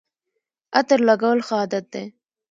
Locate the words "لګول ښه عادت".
1.07-1.85